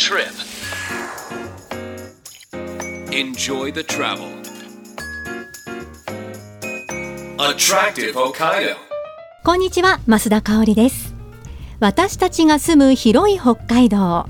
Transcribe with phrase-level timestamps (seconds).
[0.00, 0.32] trip.
[3.12, 4.28] Enjoy the travel.
[7.38, 8.76] Attractive Hokkaido.
[9.44, 11.14] こんにちは増田香織です
[11.80, 14.26] 私たちが住む広い北海道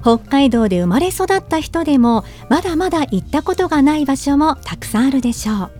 [0.00, 5.70] 北海道で生まれ育った人でもまだまだ行ったことがない場所もたくさんあるでしょう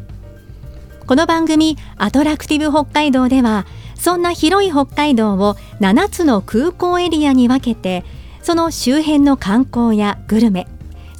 [1.06, 8.04] この番組アトラクティブ北海道ではそんな広い北海道を7つの空港エリアに分けて
[8.42, 10.66] その周辺の観光やグルメ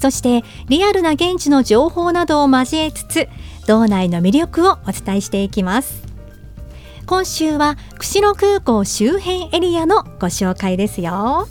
[0.00, 3.28] そしてリアルな現地の情報などを交えつつ
[3.66, 6.02] 道内の魅力をお伝えしていきます。
[7.06, 11.48] 今週は釧路空港周辺エリアのご紹介ですよ。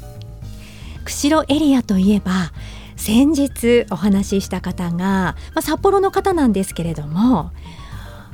[1.06, 2.52] 釧路エリアといえば
[2.96, 7.52] 先日お話しした方が、まあ、札幌の方なんですけれども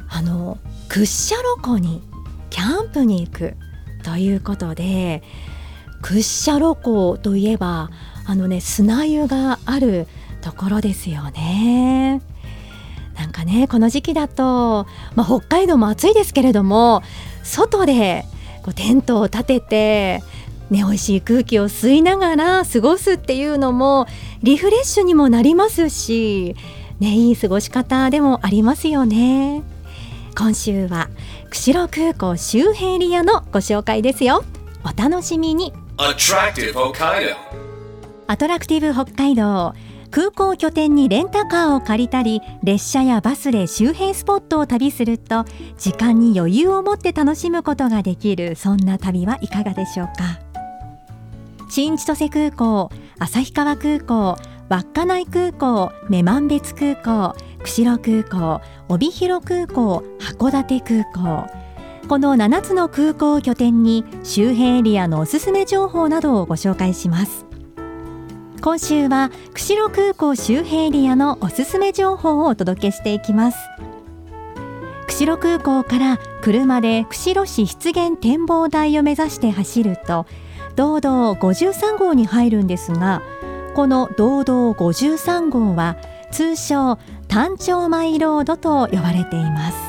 [0.08, 0.58] あの
[0.88, 2.02] 屈斜路湖に
[2.50, 3.56] キャンプに行く
[4.04, 5.24] ということで
[6.06, 7.90] 屈斜路湖といえば
[8.28, 10.06] あのね砂湯がある
[10.42, 12.22] ところですよね。
[13.16, 17.02] なんかねこの時期だと、まあ、北海道も暑いですけれども
[17.42, 18.26] 外で
[18.62, 20.22] こうテントを立てて、
[20.70, 24.06] ね、美味しい空気を吸いながら過ごすっていうのも
[24.44, 26.56] リフレッシュにもなりますし、
[27.00, 29.64] ね、いい過ごし方でもありますよね。
[30.38, 31.10] 今週は
[31.50, 34.44] 釧路空港周辺エリアのご紹介ですよ。
[34.84, 37.36] お楽しみに Attractive Hokkaido.
[38.28, 39.74] アトラクティブ北海道
[40.12, 45.46] 空港を拠点にレンタカーを借りたり列車やバスで周辺スポットを旅すると
[45.78, 48.58] 時間に余裕を持って楽しむことができる。
[48.58, 50.38] そんな旅はいかがでしょうか？
[51.70, 54.38] 新千歳空港旭川空港
[54.68, 61.65] 稚内空港女満別空港釧路空港帯広空港函館空港。
[62.08, 67.46] この7つの空港を拠点に周辺エリアのおすすめ情報などをご紹介します。
[68.62, 73.58] 今週は釧路空港周辺エリアのおすすめ情報をお届けしていきます。
[75.08, 80.28] 釧路空港から車で釧路市湿原展望台を目指して走ると
[80.76, 83.22] 道道53号に入るんですが
[83.76, 85.96] この道道53号は
[86.32, 89.85] 通称単調マイロードと呼ばれています。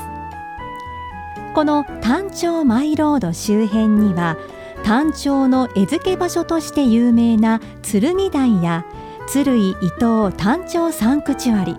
[1.57, 4.37] この単調マイロード周辺には
[4.85, 8.85] 単調の餌付け場所として有名な鶴見台や
[9.27, 11.75] 鶴井伊東単調サンクチュアリ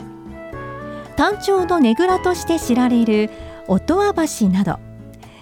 [1.16, 3.30] 単調のねぐらとして知られる
[3.68, 4.80] 音羽橋など。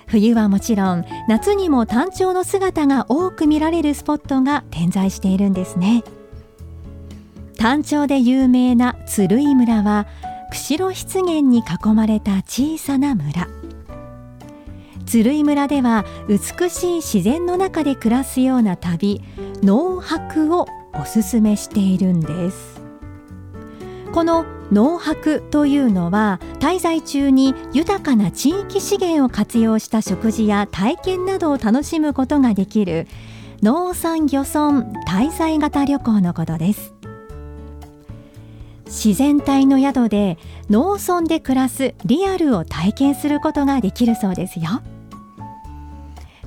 [0.05, 6.03] 冬はもちろん夏にも単調の姿が多く見られるスポットが点在しているんですね。
[7.57, 10.07] 単調で有名な鶴居村は
[10.51, 13.47] 釧路湿原に囲まれた小さな村。
[15.05, 19.21] 鶴居村では美しい自然の中で暮らすような旅
[19.61, 22.81] 農泊をおすすめしているんです。
[24.13, 33.07] この農泊というのは滞在中に豊かな地域資源を活用した食事や体験などを楽しむことができる
[33.61, 36.93] 農産漁村滞在型旅行のことです。
[38.85, 40.37] 自然体の宿で
[40.69, 44.81] 農村で暮らすリアルを体験することができるそうですよ。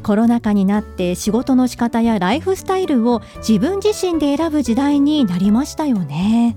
[0.08, 6.56] コロナ禍になって仕事の仕方やライフスタイルを自分自身で選ぶ時代になりましたよね。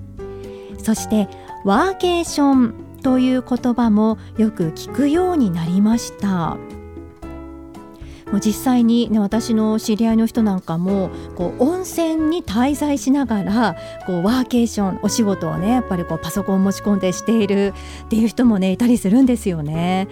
[0.82, 1.28] そして
[1.62, 6.56] ワーケーションという言葉もよく聞くようになりました。
[8.32, 13.76] もう実際に、ね、私の知り合いの人なんかもこう温泉に滞在しながら
[14.06, 20.08] こうワーケーションお仕事をねやっぱりこうパソコンを持ち込んでしているっていう人もねいたりするんですよね。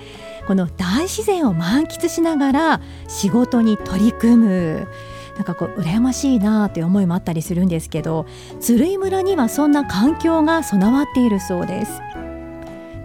[0.46, 4.88] この大自然を満喫しながら仕事に取り組む
[5.36, 8.26] なんかこう羨ましいなという思いもあったりするんですけど
[8.60, 11.92] 鶴居村にはそんな環境が備わっているそうです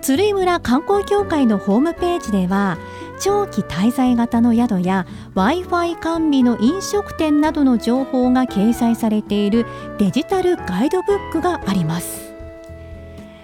[0.01, 2.77] 鶴居村観光協会のホームページでは
[3.19, 9.65] 長期滞在型の宿や w i f i 完備の飲食店などの情報が掲載されている
[9.97, 12.33] デジタルガイドブックがあります。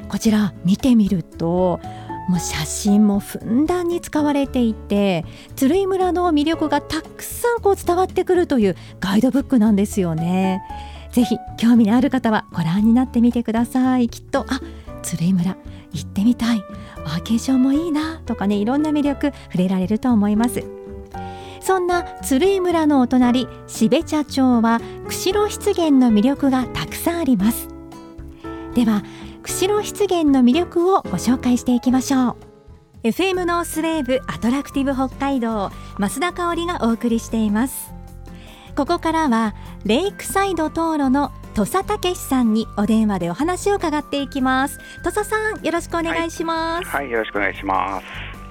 [0.10, 1.80] こちら見てみると
[2.28, 5.26] もう写真もふんだんに使われていて
[5.56, 10.62] 鶴居村の魅力がたくさんこう伝わってくるというガイドブックなんですよね。
[11.12, 14.10] ぜひ興味のある方はご覧になってみてください。
[14.10, 14.62] きっとあ
[15.02, 15.58] 鶴居村
[15.92, 16.64] 行ってみたい。
[17.04, 18.20] ワーケーションもいいな。
[18.26, 20.64] とかねいろんな魅力触れられると思います。
[21.62, 27.68] そんな鶴居村のお隣標茶町は釧路湿原の魅力がたくさんあります。
[28.74, 29.04] では
[29.44, 32.38] 釧路湿原の魅力をご紹介していきましょう。
[33.04, 37.94] FM ノースウェーブアトラクティブ北海道増田香織がお送りしています。
[38.76, 39.54] ここからは
[39.86, 44.80] レイクサイド塘路の土佐武さんにお電話でお話を伺っていきます。
[45.04, 48.42] 土佐さんよろしくお願いします、はい、はい、よろしくお願いします。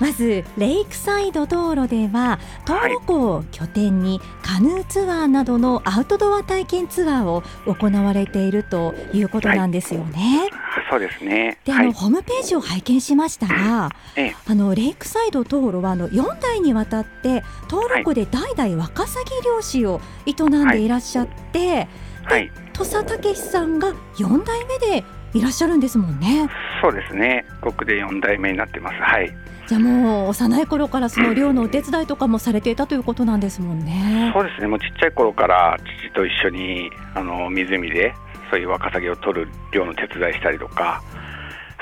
[0.00, 10.50] まずレイクサイド道路では登録湖を拠点にカヌーツアーなどのアウトドア体験ツアーを行われているということなんですよね。
[10.50, 11.58] はい、そうですね。
[11.64, 21.88] で、あの、ホームページを拝見しましたが、ええ、あのレイクサイド道路はあの4代にわたって登録湖で代々ワカサギ漁師を営んでいらっしゃって、
[22.24, 25.04] はい、土佐武さんが4代目で
[25.34, 26.48] いらっしゃるんですもんね。
[26.80, 27.44] そうですね。
[27.60, 28.96] 僕で4代目になってます。
[28.96, 29.32] はい。
[29.66, 34.30] じゃあもう幼い頃からその漁のお手伝いとかもされていたということなんですもんね。
[34.34, 34.68] そうですね。
[34.68, 38.14] もうちっちゃい頃から父と一緒にあの湖で
[38.50, 41.02] そういうワカサギを取る漁の手伝いしたりとか。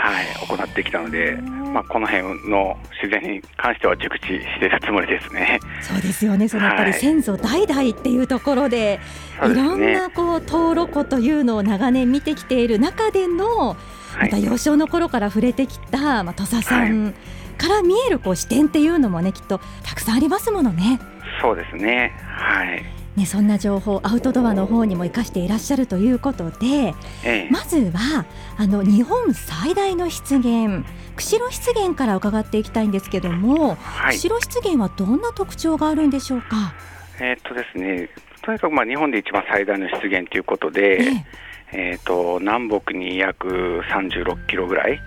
[0.03, 4.29] はい、行ってきたので、まあ、この辺の自然に関しては熟知し
[4.59, 5.61] ているつもりですね。
[5.81, 8.99] そうですよね、そのやっぱり先祖代々っていうところで、
[9.39, 13.77] はい、いろんなこう登録湖というのを長年見てきている中での、
[14.21, 17.05] また幼少の頃から触れてきた、まあ、土佐さん。
[17.05, 17.15] はい。
[17.59, 20.99] から見えるこう視点っていうのもねきっとたくさんありますものね。
[21.41, 22.13] そうですね。
[22.37, 26.95] はいね、そんな情報アウトドアの方にも生かしていらっしゃるということで、
[27.25, 28.25] ええ、まずは
[28.57, 30.83] あの日本最大の湿原
[31.17, 36.75] 釧路湿原から伺っていきたいんですけども、はい、釧路湿原はどんな特徴があるんでしょうか？
[37.21, 38.09] えー、っとですね
[38.43, 41.25] とにかくまあ日本で一番最大の湿原ということで、え
[41.73, 41.99] え。
[42.03, 45.01] ー、と南北に約36キロぐらい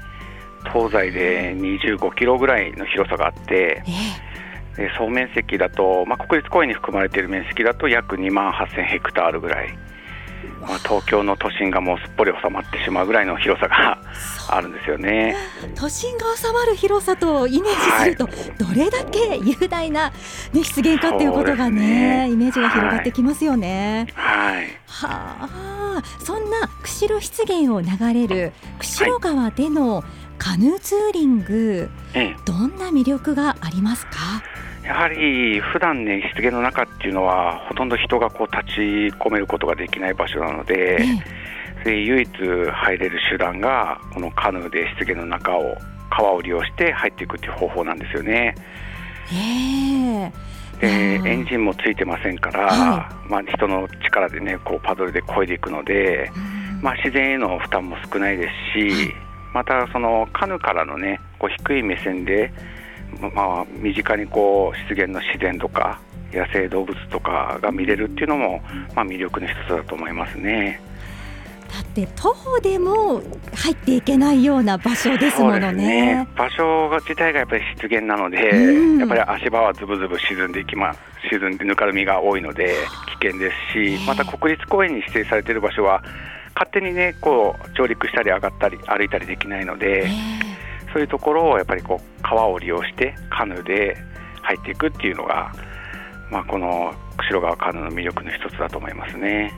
[0.73, 9.77] 東西で25キロぐらいの広さがあって、えー、総面積だと、まあ、国立公園に含まれている面積だと約2万8000ヘクタールぐらい、
[10.61, 13.99] まあ、東京の都心がもうすっぽり収まってしまうぐらいの広さが
[14.49, 15.35] あるんですよね。
[15.75, 20.11] 都心が収まる広さとイメージすると、はい、どれだけ雄大な、
[20.53, 24.07] ね、出現かっていうことがね、ね、イメージが広がってきますよね。
[24.13, 26.03] はい、はあ。
[26.19, 34.43] そんな釧路湿原を流れる釧路川での、はいカヌーツーリング、ええ、どんな魅力がありますか？
[34.85, 38.79] やはり普段ね湿原の中っていうのはほとんど人がこう立ち
[39.17, 41.01] 込めることができない場所なので、
[41.85, 45.75] ええ、唯一入れる手段がこのカヌーで湿原の中を
[46.11, 48.55] 川を利用して入っていくっていう方法なんですよね。
[49.33, 50.31] え
[50.79, 56.29] でエンジンもついてませんから、はい、まあ、人の力でねこうパドルで漕いでいくので、
[56.81, 59.13] まあ、自然への負担も少ないですし、
[59.53, 62.51] またそのカヌーからのねこう低い目線で、
[63.33, 65.99] まあ、身近にこう湿原の自然とか
[66.33, 68.61] 野生動物とかが見れるっていうのも、
[68.93, 70.81] まあ、魅力の一つだと思いますね。
[71.75, 73.21] だって徒歩でも
[73.53, 75.71] 入っていけないような場所ですものね。
[75.73, 80.95] ね場所が自体がやっぱり湿原なので、うん、やっぱり足場はずぶずぶ沈んでいきま
[81.29, 82.75] 沈んでぬかるみが多いので
[83.19, 86.03] 危険ですし、また国立公園に指定されている場所は
[86.53, 90.07] 勝手にねこう上陸したり上がったり歩いたりできないので、
[90.95, 93.97] そういうところをやっぱりこう川を利用してカヌーで
[94.41, 95.51] 入っていくっていうのが、
[96.31, 99.51] まあ、この釧路川カヌーの魅力の一つだと思いますね。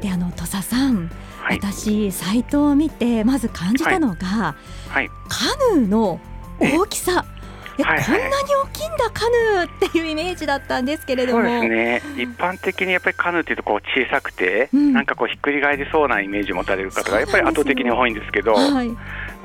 [0.00, 1.10] であの土佐さん、
[1.42, 4.54] はい、私サイトを見てまず感じたのが、は
[4.92, 4.94] い。
[4.94, 6.18] はい、カヌーの
[6.58, 7.12] 大きさ。
[7.12, 7.40] はい
[7.82, 11.42] はい、こんなに大きいんだカヌーっていうイメージだったんですけれども。
[11.42, 12.02] そうですね。
[12.22, 18.90] 一般的にやっぱりカヌーっていうとこう小さくて、うん、なんかこうひっくり返りそうなイメージを持たれる方がやっぱり圧倒的に多いんですけど、はい、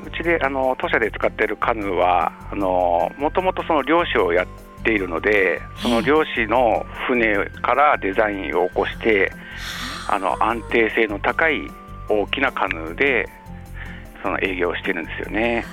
[0.06, 4.46] うちであの当社で使っているカヌーはあのもともとその漁師をやっ
[4.84, 9.32] ているのでその漁師の船からデザインを起こして
[10.08, 11.68] あの安定性の高い
[12.08, 13.28] 大きなカヌーで
[14.22, 15.64] その営業をしてるんですよね。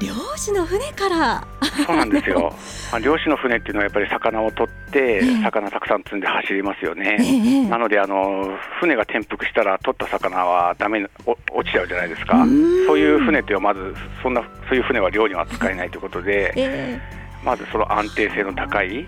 [0.00, 1.46] 漁師の船から。
[1.86, 2.54] そうなんですよ、
[2.90, 12.44] まあ、漁師の船っていうのはやっぱり魚を取って、魚たくさん積んで走りますよね、えー、なのであの船が転覆したら取った魚はダメ落ちちゃうじゃないですか。
[12.86, 19.06] そういう船っていうのはまずそんなそういう船は漁には使えないということで、えー、まずその安定性の高い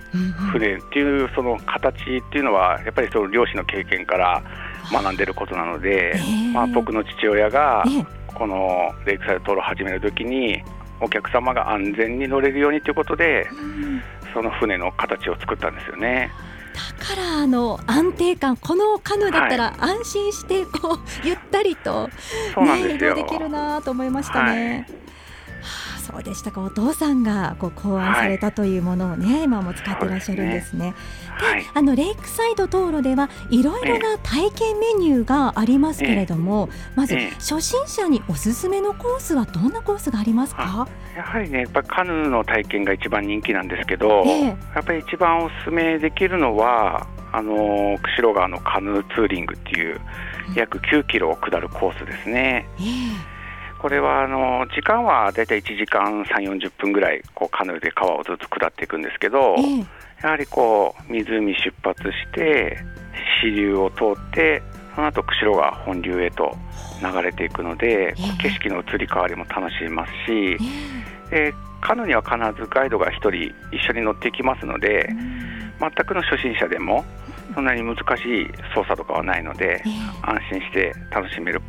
[0.52, 4.42] 船っていうその形っていうのはやっぱりその漁師の経験から
[4.92, 7.84] 学んでることなので、えー、まあ、僕の父親が
[8.34, 10.62] このレイクサイドトールを始めるときに
[11.00, 14.02] お客様が安全に乗れるようにということで、うん、
[14.34, 16.30] その船の形を作ったんですよね。
[16.98, 24.86] だからあの安定感このカヌーだったら安心してこう、ゆったりと、ね、移動できるなと思いましたね。
[24.88, 24.99] はい
[26.12, 26.60] そうでしたか。
[26.60, 30.94] お父さんがこう考案されたというものをね、はい、今も使ってらっしゃるんですね。
[31.40, 40.88] で、はい、あのレイクサイド道路ではいろいろな体験メニューがありますけれども、まず初心者におすすめのコースはどんなコースがありますか？
[41.16, 50.00] やはりねやっぱカヌーの体験が一番人気なんですけど、やっぱり一番おすすめできるのはあの釧路川のカヌーツーリングっていう
[50.56, 52.66] 約9キロを下るコースですね。
[52.78, 52.82] え
[53.80, 59.86] これはあの時間はだいたい1時間3、40分ぐらいこうカヌーで川をずっと下っていくんですけど、ええ。
[60.22, 62.76] やはりこう湖出発して
[63.42, 64.62] 支流を通って
[64.94, 66.54] その後釧路川本流へと
[67.02, 68.42] 流れていくので、ええ。
[68.42, 70.58] 景色の移り変わりも楽しめますし
[71.32, 75.70] え、でカヌーには必ずガイドが1人一緒に乗っていきますのでえうん。
[75.80, 77.06] 全くの初心者でも
[77.54, 79.92] そんなに難しい操作とかはないのでええ。
[80.20, 81.62] 安心して楽しめる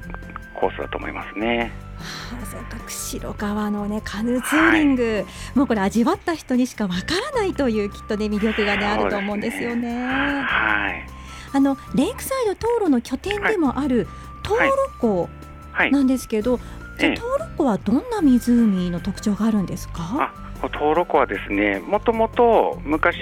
[0.54, 1.72] コースだと思いますね。
[2.02, 10.04] ああそうか釧路川のねカヌーツーリング、もうこれ味わった人にしかわからないというきっとね魅力がねあると思うんですよね。
[10.04, 11.06] はい、
[11.54, 14.08] あのレイクサイド灯路の拠点でもある
[14.44, 14.70] 灯はい。
[14.70, 15.30] 籠湖
[15.72, 16.60] はいなんですけど、
[17.00, 20.34] じゃ灯籠湖はどんな湖の特徴があるんですか？
[20.64, 23.18] あ登録はですねもともと昔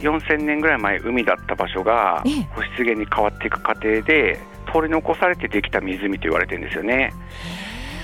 [0.00, 2.42] 4000年ぐらい前海だった場所がええ。
[2.54, 4.40] 保湿源に変わっていく過程で
[4.72, 7.12] 通り残されてできた湖と言われてるんですよね。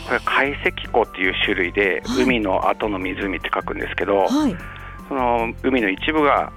[0.06, 4.56] これは海石湖っていう種類で、はい海の後の湖って書くんですけど、はい。
[5.08, 6.52] その海の一部が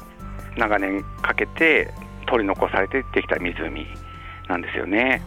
[0.58, 1.92] 長年かけて
[2.28, 3.86] 通り残されてできた湖
[4.48, 5.22] なんですよね。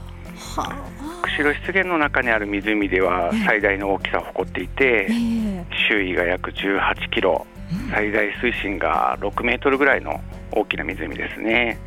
[0.57, 1.27] はあ。
[1.27, 11.79] 釧路湿原の中にある湖ではええ最大の大きさを誇っていて、ええ周囲が約18キロ、うん最大水深が6メートルぐらいの大きな湖ですね。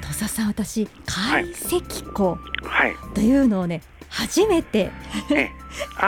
[0.00, 1.82] 土佐さん私海石
[2.14, 2.94] 湖はい。
[3.14, 4.90] というのをね初めて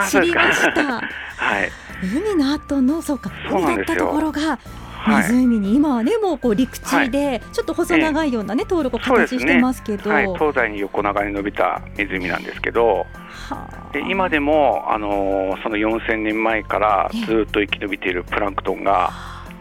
[0.09, 0.19] 知。
[0.21, 0.83] りました。
[0.83, 1.71] はい。
[2.03, 4.59] 海の後のそうか海だったところが
[5.03, 5.31] はい。
[5.31, 13.05] 湖に、今はねもうこう陸地でちょっと細長いようなね登録を形してますけど、はい、東西に横長に伸びた湖なんですけど、
[13.49, 19.11] はあで今でも、あのーその4000年前からずっと生き延びているプランクトンが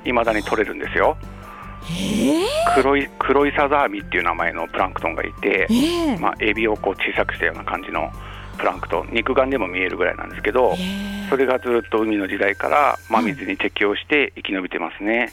[0.04, 1.16] いまだに取れるんですよ。
[1.90, 5.75] ええ黒い黒いサザーミっていう名前のプランクトンがいて、え
[6.12, 8.11] えまあ、エビをこう小さくしたような感じの
[8.59, 10.82] プランクトン肉眼でも見えるぐらいなんですけど、え
[11.26, 11.28] え。
[11.30, 15.32] それがずっと海の時代から真水に適応して生き延びてますね。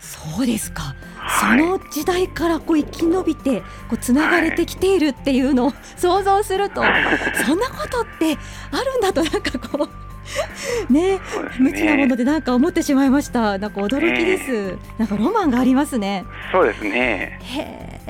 [0.00, 1.60] そうですか、はい。
[1.60, 6.82] その時代からこう生き延びてこうつながれてきているっていうのを想像すると、
[7.46, 8.38] そんなことって
[8.72, 9.88] あるんだとなんかこう
[10.92, 12.16] ねそうです無知なものね。
[12.16, 13.58] でなんか思ってしまいました。
[13.58, 16.24] なんか驚きです、なんかロマンがありますね。
[16.52, 17.38] そうですね。
[17.42, 18.00] へえ。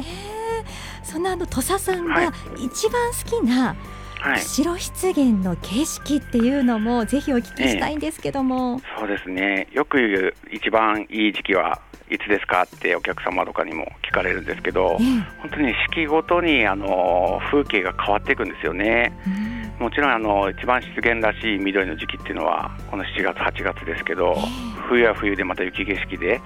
[1.03, 2.27] そんなあの土佐さんはい。
[2.27, 3.77] が一番好きなはい。
[4.23, 9.69] 釧路湿原の景色っていうのもぜひお聞きしたいんですけども、そうですね。
[9.73, 15.07] よく言う一番いい時期はいつですかってお客様とかにも聞かれるんですけどえ、え
[15.41, 19.13] 本当に四季ごとにあの風景が変わっていくんですよね。
[19.27, 24.43] うんもちろんあの一番湿原らしい緑の時期っていうのはこの7月8月ですけどええ、
[24.91, 26.41] 冬は冬でまた雪景色で。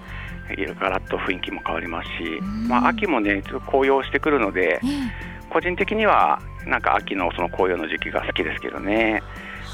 [0.78, 4.86] ガラッと雰囲気も変わりますしうん、まあ、秋もね、ちょっと紅葉してくるので、え
[5.30, 9.22] え個人的にはなんか秋のその紅葉の時期が好きですけどね、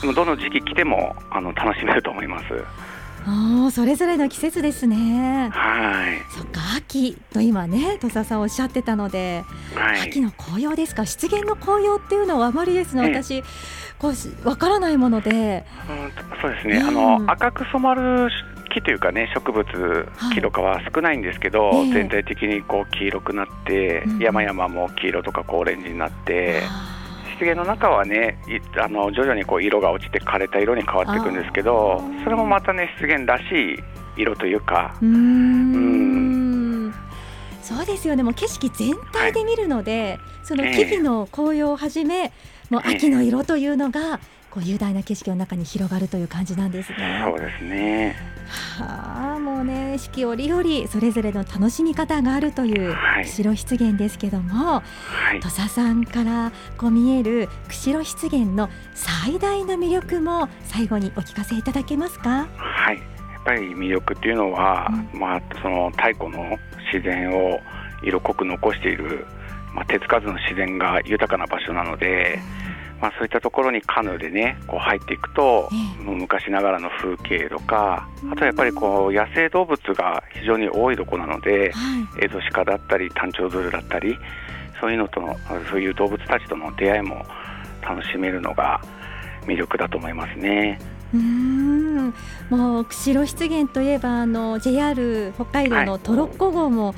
[0.02, 2.44] でもどの時期来てもあの楽しめると思います。
[3.26, 5.50] ああそれぞれの季節ですね。
[5.52, 9.44] はい、そっか秋と今ね土佐さんおっしゃってたので、
[9.75, 11.04] はい、秋の紅葉ですか？
[11.06, 13.06] 湿原の紅葉っていうのはあまりですね。
[13.08, 13.22] ええ。
[13.22, 13.42] 私
[13.99, 15.64] こうしわからないもので。
[15.88, 18.30] うんそうですね、うんあの赤く染まる
[18.71, 19.67] 木というかね植物
[20.17, 20.35] はい。
[20.35, 21.93] 木とかは少ないんですけど、ええ。
[21.93, 26.97] 全体的にこう黄色くなって、うん山々も黄色とかこうオレンジになって、あ
[27.33, 33.79] 湿原の中はねいあの徐々にこう色が落ちて枯れた色に変わっていくんですけどそれもまたね湿原らしい
[34.21, 36.61] 色というかーうーん。
[37.62, 38.23] そうですよね。
[38.25, 42.33] もう景色全体で見るので、その木々の紅葉をはじめ、
[42.69, 44.19] もう秋の色というのが、
[44.50, 47.23] こう雄大な景色の中に広がるという感じなんですね。
[47.25, 48.16] そうですね。
[48.78, 54.83] はあもうね四季折々それぞれの楽しみ方があるというはい釧路湿原ですけども、は
[55.35, 62.49] い土佐さんからこう見える釧路湿原の最大の魅力も最後にお聞かせいただけますか？
[62.57, 66.59] はい、やっぱり魅力っていうのは、まあ、その太古の
[66.92, 67.61] 自然を
[68.02, 69.26] 色濃く残している、
[69.75, 72.40] まあ、手つかずの自然が豊かな場所なので、
[73.00, 75.71] まあ、そういったところにカヌーでねこう入っていくと、
[76.04, 82.25] 昔ながらの風景とかあとやっぱりこう野生動物が非常に多いところなのではい。
[82.25, 84.19] エゾシカだったりタンチョウズルだったり
[84.80, 85.37] そういうのとの
[85.71, 87.25] そういう動物たちとの出会いも
[87.83, 88.80] 楽しめるのが
[89.47, 90.78] 魅力だと思いますね。
[91.14, 92.14] うーん。
[92.50, 96.95] もう釧路湿原といえばあの JR 北海道のトロッコ号も、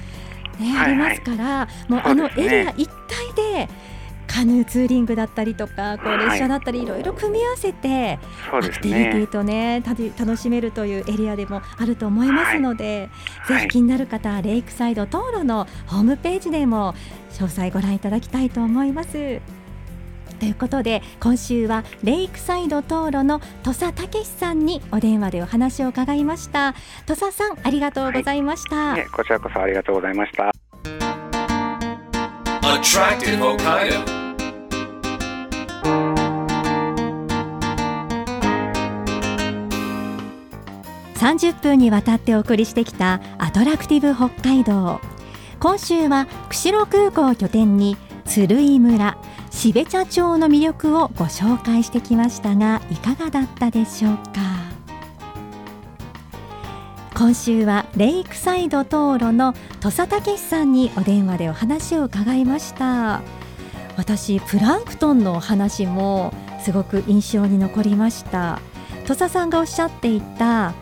[0.59, 0.93] ねはい。
[0.93, 2.57] ありますから、もうあのそうですね。
[2.59, 3.69] エリア一帯で
[4.33, 8.19] カヌーツーリングだったりとかこう列車だったりいろいろ組み合わせて、
[8.51, 9.27] そうですアクティビティね。
[9.27, 9.83] とね
[10.19, 13.11] 楽しめるというエリアでもあると思いますので、
[13.43, 16.95] はいぜひ気になる方はレイクサイド道路のホームページでも
[17.33, 19.41] 詳細ご覧いただきたいと思います。
[20.39, 26.75] ということで今週はレイクサイド道路の土佐武さんにお電話でお話を伺いました
[27.07, 30.51] 土佐さんありがとうございました、ねこちらこそありがとうございました。
[41.23, 45.01] 30分にわたってお送りしてきたアトラクティブ北海道。
[45.61, 49.17] 今週は釧路空港を拠点に鶴居村
[49.53, 54.33] 標茶町の魅力をご紹介してきましたがいかがだったでしょうか？
[57.15, 63.23] 今週はレイクサイド道路の土佐武さんにお電話でお話を伺いました。
[63.97, 68.59] 私プランクトンのお話もすごく印象に残りました。
[69.07, 70.75] 土佐さんがおっしゃっていた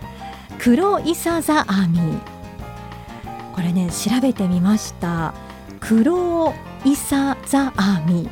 [0.63, 2.21] 黒イサザアミ
[3.55, 5.33] これね調べてみました。
[5.81, 6.53] 黒
[6.85, 8.29] イサザアミ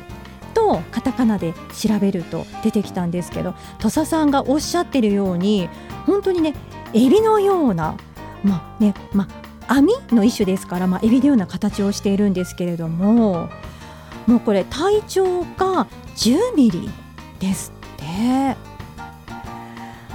[0.53, 5.69] とカタカナで調べると出てきたんですけど土佐さんがおっしゃってるように
[6.05, 6.53] 本当にね
[6.93, 7.97] エビのような
[8.43, 9.27] まあねま
[9.67, 13.49] あ網の一種ですから、まあ、エビのような形をしているんですけれども
[14.27, 16.89] もうこれ体長が10ミリ
[17.39, 18.69] ですって。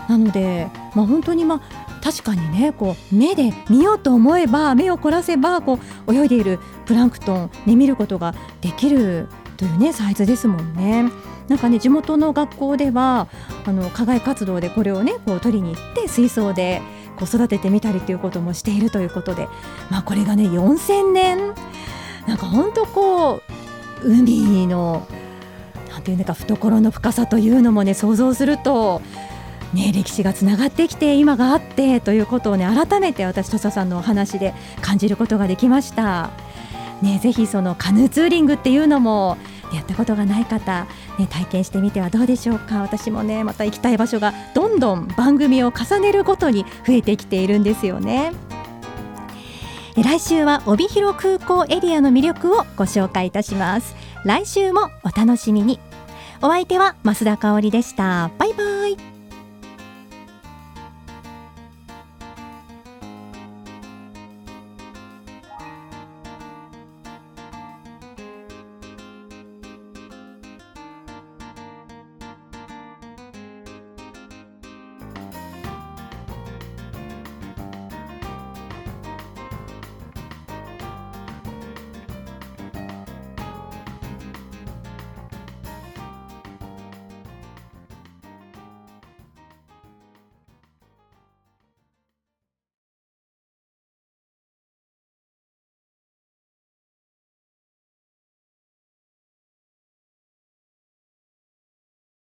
[0.09, 11.11] なので、まあ、本当にまあ確かにねこう目で見ようと思えば目を凝らせばこう泳いでいるプランクトン、ね、見ることができるというねサイズですもんね。
[11.49, 13.29] なんかね地元の学校では
[13.65, 16.83] あの課外活動でこれをねこう取りに行って水槽で
[17.17, 19.49] こう育ててみたりということもしているということで、
[19.91, 21.55] まあ、これがね4000年
[22.27, 23.43] なんか本当こう
[24.03, 25.07] 海の
[25.91, 29.03] なんていうのか懐の深さというのもね想像すると
[29.75, 36.31] ね、歴史がつながってきて今があってということをね改めて私土佐さんのお話で感じることができました。
[37.03, 39.37] ね、ぜひそのカヌーツーリングっていうのも
[39.75, 40.87] やったことがない方、
[41.19, 42.83] ね、体験してみてはどうでしょうか。
[42.83, 48.33] 私もねまた行きたい場所がどんどん番組を重ねるごとに増えてきているんですよね。
[49.97, 53.95] 来週は帯広空港エリアの魅力をご紹介いたします。
[54.25, 55.79] 来週もお楽しみに。
[56.43, 58.31] お相手は増田香織でした。
[58.39, 59.14] バイバイ。